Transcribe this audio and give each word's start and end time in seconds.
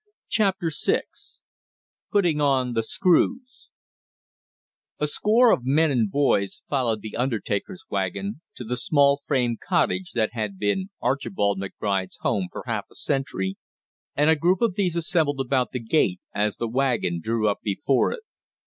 CHAPTER 0.29 0.71
SIX 0.71 1.41
PUTTING 2.11 2.41
ON 2.41 2.73
THE 2.73 2.81
SCREWS 2.81 3.69
A 4.97 5.05
score 5.05 5.51
of 5.51 5.63
men 5.63 5.91
and 5.91 6.09
boys 6.09 6.63
followed 6.67 7.03
the 7.03 7.15
undertaker's 7.15 7.83
wagon 7.87 8.41
to 8.55 8.63
the 8.63 8.77
small 8.77 9.21
frame 9.27 9.57
cottage 9.63 10.13
that 10.13 10.31
had 10.33 10.57
been 10.57 10.89
Archibald 11.03 11.59
McBride's 11.59 12.17
home 12.21 12.47
for 12.51 12.63
half 12.65 12.85
a 12.91 12.95
century, 12.95 13.57
and 14.15 14.31
a 14.31 14.35
group 14.35 14.59
of 14.59 14.73
these 14.75 14.95
assembled 14.95 15.39
about 15.39 15.69
the 15.71 15.79
gate 15.79 16.19
as 16.33 16.57
the 16.57 16.67
wagon 16.67 17.21
drew 17.21 17.47
up 17.47 17.59
before 17.61 18.11
it. 18.11 18.23